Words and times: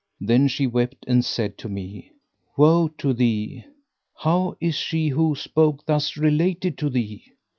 Then 0.19 0.47
she 0.47 0.65
wept 0.65 1.05
and 1.07 1.23
said 1.23 1.59
to 1.59 1.69
me, 1.69 2.11
"Woe 2.57 2.87
to 2.97 3.13
thee! 3.13 3.65
How 4.17 4.57
is 4.59 4.73
she 4.73 5.09
who 5.09 5.35
spoke 5.35 5.85
thus 5.85 6.17
related 6.17 6.75
to 6.79 6.89
thee?" 6.89 7.33